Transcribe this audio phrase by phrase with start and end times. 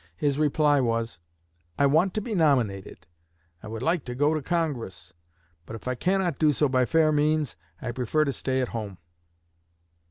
[0.17, 1.19] His reply was:
[1.77, 3.05] 'I want to be nominated;
[3.61, 5.13] I would like to go to Congress;
[5.67, 8.97] but if I cannot do so by fair means, I prefer to stay at home.'